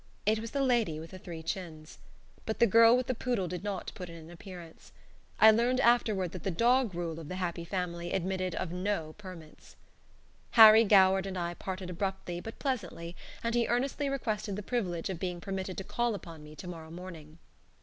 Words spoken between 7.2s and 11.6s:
"The Happy Family" admitted of no permits. Harry Goward and I